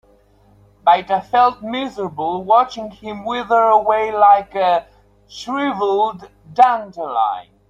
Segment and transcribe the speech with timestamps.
[0.83, 4.87] But I felt miserable watching him wither away like a
[5.27, 7.51] shriveled dandelion.